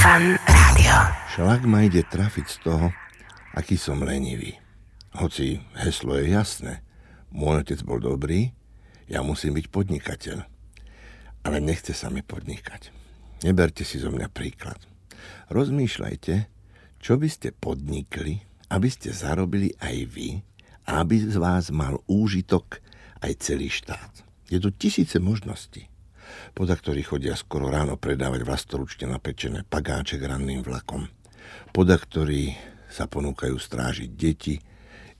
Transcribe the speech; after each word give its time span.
Fan 0.00 0.40
Rádio. 0.48 0.96
Šlak 1.36 1.62
ma 1.68 1.84
ide 1.84 2.00
trafiť 2.00 2.46
z 2.48 2.56
toho, 2.64 2.88
aký 3.52 3.76
som 3.76 4.00
lenivý. 4.00 4.56
Hoci 5.14 5.60
heslo 5.76 6.16
je 6.16 6.32
jasné. 6.32 6.80
Môj 7.30 7.62
otec 7.62 7.80
bol 7.84 8.00
dobrý, 8.00 8.50
ja 9.06 9.20
musím 9.20 9.54
byť 9.60 9.66
podnikateľ. 9.68 10.38
Ale 11.44 11.58
nechce 11.60 11.92
sa 11.92 12.08
mi 12.08 12.24
podnikať. 12.24 12.90
Neberte 13.44 13.84
si 13.84 14.00
zo 14.00 14.08
mňa 14.08 14.28
príklad. 14.32 14.80
Rozmýšľajte, 15.52 16.34
čo 17.00 17.20
by 17.20 17.28
ste 17.28 17.52
podnikli, 17.52 18.40
aby 18.72 18.88
ste 18.88 19.12
zarobili 19.12 19.72
aj 19.80 19.96
vy 20.08 20.28
aby 20.90 21.22
z 21.22 21.36
vás 21.38 21.70
mal 21.70 22.02
úžitok 22.10 22.82
aj 23.22 23.38
celý 23.38 23.70
štát. 23.70 24.26
Je 24.50 24.58
tu 24.58 24.74
tisíce 24.74 25.22
možností 25.22 25.86
podľa 26.54 26.76
ktorých 26.78 27.08
chodia 27.10 27.34
skoro 27.38 27.70
ráno 27.70 27.96
predávať 27.96 28.42
vlastoručne 28.44 29.10
napečené 29.10 29.64
pagáček 29.66 30.22
ranným 30.24 30.64
vlakom, 30.64 31.06
podľa 31.70 31.96
ktorých 32.02 32.54
sa 32.90 33.06
ponúkajú 33.06 33.54
strážiť 33.54 34.10
deti, 34.10 34.58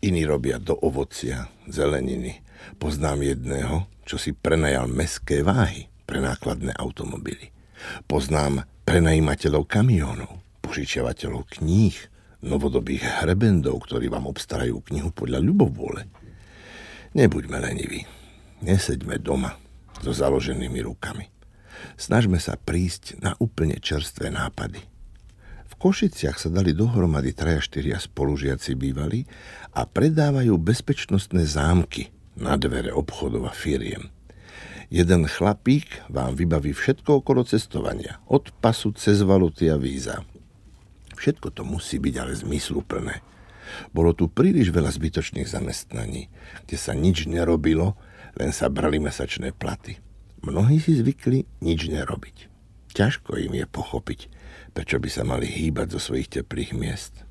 iní 0.00 0.24
robia 0.24 0.56
do 0.56 0.74
ovocia, 0.78 1.52
zeleniny. 1.68 2.40
Poznám 2.80 3.22
jedného, 3.22 3.86
čo 4.08 4.16
si 4.16 4.32
prenajal 4.32 4.88
meské 4.88 5.44
váhy 5.44 5.86
pre 6.08 6.18
nákladné 6.18 6.74
automobily. 6.80 7.52
Poznám 8.08 8.64
prenajímateľov 8.88 9.68
kamionov, 9.68 10.40
požičiavateľov 10.64 11.60
kníh, 11.60 11.94
novodobých 12.42 13.22
hrebendov, 13.22 13.84
ktorí 13.84 14.08
vám 14.08 14.26
obstarajú 14.30 14.80
knihu 14.88 15.12
podľa 15.12 15.44
ľubovôle. 15.44 16.06
Nebuďme 17.12 17.58
leniví, 17.60 18.06
neseďme 18.62 19.18
doma, 19.18 19.58
so 20.02 20.12
založenými 20.14 20.80
rukami. 20.84 21.30
Snažme 21.94 22.42
sa 22.42 22.58
prísť 22.58 23.18
na 23.22 23.34
úplne 23.38 23.78
čerstvé 23.78 24.30
nápady. 24.34 24.82
V 25.68 25.74
Košiciach 25.78 26.42
sa 26.42 26.50
dali 26.50 26.74
dohromady 26.74 27.30
traja 27.30 27.62
štyria 27.62 28.02
spolužiaci 28.02 28.74
bývali 28.74 29.26
a 29.74 29.86
predávajú 29.86 30.58
bezpečnostné 30.58 31.46
zámky 31.46 32.10
na 32.34 32.58
dvere 32.58 32.90
obchodov 32.90 33.46
a 33.46 33.54
firiem. 33.54 34.10
Jeden 34.88 35.28
chlapík 35.28 36.08
vám 36.08 36.32
vybaví 36.32 36.72
všetko 36.72 37.20
okolo 37.20 37.44
cestovania, 37.44 38.24
od 38.24 38.48
pasu 38.58 38.90
cez 38.96 39.20
valuty 39.20 39.68
a 39.68 39.76
víza. 39.76 40.24
Všetko 41.12 41.52
to 41.52 41.62
musí 41.66 42.00
byť 42.00 42.14
ale 42.16 42.32
zmysluplné. 42.32 43.20
Bolo 43.92 44.16
tu 44.16 44.32
príliš 44.32 44.72
veľa 44.72 44.88
zbytočných 44.88 45.44
zamestnaní, 45.44 46.32
kde 46.64 46.76
sa 46.80 46.96
nič 46.96 47.28
nerobilo 47.28 48.00
len 48.38 48.54
sa 48.54 48.70
brali 48.70 49.02
mesačné 49.02 49.50
platy. 49.50 49.98
Mnohí 50.46 50.78
si 50.78 50.94
zvykli 50.94 51.44
nič 51.58 51.90
nerobiť. 51.90 52.36
Ťažko 52.94 53.36
im 53.42 53.58
je 53.58 53.66
pochopiť, 53.66 54.20
prečo 54.72 54.96
by 55.02 55.08
sa 55.10 55.26
mali 55.26 55.50
hýbať 55.50 55.98
zo 55.98 56.00
svojich 56.00 56.30
teplých 56.40 56.72
miest. 56.78 57.26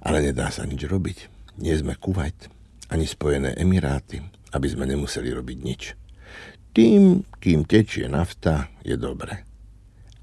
Ale 0.00 0.22
nedá 0.22 0.48
sa 0.48 0.64
nič 0.64 0.86
robiť. 0.86 1.28
Nie 1.60 1.76
sme 1.76 1.98
Kuwait, 1.98 2.48
ani 2.88 3.04
Spojené 3.04 3.58
Emiráty, 3.58 4.22
aby 4.54 4.66
sme 4.70 4.88
nemuseli 4.88 5.34
robiť 5.34 5.58
nič. 5.60 5.82
Tým, 6.70 7.26
kým 7.42 7.66
tečie 7.66 8.06
nafta, 8.06 8.70
je 8.86 8.94
dobre. 8.94 9.42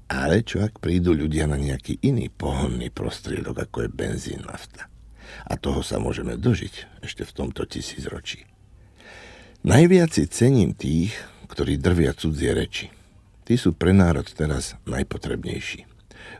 Ale 0.08 0.40
čo 0.40 0.64
ak 0.64 0.80
prídu 0.80 1.12
ľudia 1.12 1.44
na 1.44 1.60
nejaký 1.60 2.00
iný 2.00 2.32
pohonný 2.32 2.88
prostriedok, 2.88 3.68
ako 3.68 3.84
je 3.84 3.90
benzín 3.92 4.40
nafta? 4.48 4.88
A 5.44 5.60
toho 5.60 5.84
sa 5.84 6.00
môžeme 6.00 6.40
dožiť 6.40 7.04
ešte 7.04 7.28
v 7.28 7.34
tomto 7.36 7.68
tisícročí. 7.68 8.48
Najviac 9.66 10.14
si 10.14 10.30
cením 10.30 10.70
tých, 10.70 11.18
ktorí 11.50 11.82
drvia 11.82 12.14
cudzie 12.14 12.54
reči. 12.54 12.94
Tí 13.42 13.58
sú 13.58 13.74
pre 13.74 13.90
národ 13.90 14.22
teraz 14.30 14.78
najpotrebnejší. 14.86 15.82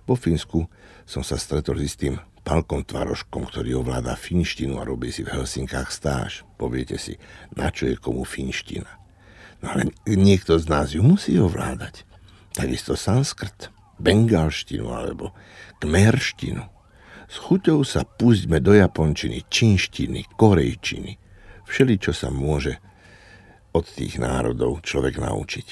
Vo 0.06 0.14
Fínsku 0.14 0.70
som 1.02 1.26
sa 1.26 1.34
stretol 1.34 1.82
s 1.82 1.98
tým 1.98 2.22
Palkom 2.46 2.86
Tvaroškom, 2.86 3.50
ktorý 3.50 3.82
ovláda 3.82 4.14
finštinu 4.14 4.78
a 4.78 4.86
robí 4.86 5.10
si 5.10 5.26
v 5.26 5.34
Helsinkách 5.34 5.90
stáž. 5.90 6.46
Poviete 6.54 6.94
si, 6.94 7.18
na 7.58 7.74
čo 7.74 7.90
je 7.90 7.98
komu 7.98 8.22
finština. 8.22 9.02
No 9.66 9.74
ale 9.74 9.90
niekto 10.06 10.54
z 10.54 10.70
nás 10.70 10.94
ju 10.94 11.02
musí 11.02 11.34
ovládať. 11.42 12.06
Takisto 12.54 12.94
sanskrt, 12.94 13.74
bengalštinu 13.98 14.94
alebo 14.94 15.34
kmerštinu. 15.82 16.62
S 17.26 17.34
chuťou 17.42 17.82
sa 17.82 18.06
pustíme 18.06 18.62
do 18.62 18.78
japončiny, 18.78 19.42
čínštiny, 19.50 20.38
korejčiny. 20.38 21.18
Všeli, 21.66 21.98
čo 21.98 22.14
sa 22.14 22.30
môže 22.30 22.78
od 23.78 23.86
tých 23.86 24.18
národov 24.18 24.82
človek 24.82 25.22
naučiť. 25.22 25.68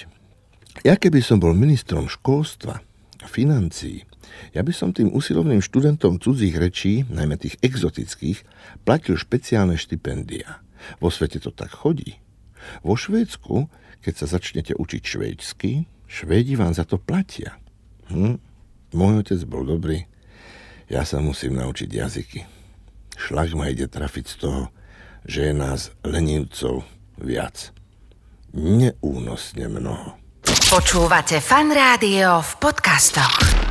Ja 0.86 0.94
keby 0.94 1.18
som 1.24 1.42
bol 1.42 1.56
ministrom 1.56 2.06
školstva 2.06 2.78
a 3.22 3.26
financií, 3.26 4.06
ja 4.52 4.60
by 4.60 4.72
som 4.72 4.92
tým 4.92 5.12
usilovným 5.12 5.64
študentom 5.64 6.20
cudzích 6.20 6.56
rečí, 6.56 7.08
najmä 7.08 7.40
tých 7.40 7.56
exotických, 7.64 8.44
platil 8.84 9.16
špeciálne 9.16 9.80
štipendia. 9.80 10.60
Vo 11.00 11.08
svete 11.08 11.40
to 11.40 11.50
tak 11.50 11.72
chodí. 11.72 12.20
Vo 12.84 12.98
Švédsku, 12.98 13.70
keď 14.02 14.14
sa 14.14 14.26
začnete 14.28 14.76
učiť 14.76 15.02
švédsky, 15.02 15.72
Švédi 16.06 16.54
vám 16.54 16.70
za 16.70 16.86
to 16.86 17.02
platia. 17.02 17.58
Hm? 18.12 18.38
Môj 18.94 19.26
otec 19.26 19.40
bol 19.50 19.66
dobrý, 19.66 20.06
ja 20.86 21.02
sa 21.02 21.18
musím 21.18 21.58
naučiť 21.58 21.90
jazyky. 21.90 22.40
Šlak 23.18 23.58
ma 23.58 23.66
ide 23.66 23.90
trafiť 23.90 24.24
z 24.30 24.36
toho, 24.38 24.62
že 25.26 25.50
je 25.50 25.54
nás 25.56 25.90
lenivcov 26.06 26.86
viac 27.18 27.75
neúnosne 28.56 29.68
mnoho. 29.68 30.16
Počúvate 30.66 31.38
fan 31.44 31.70
rádio 31.70 32.40
v 32.42 32.52
podcastoch. 32.58 33.65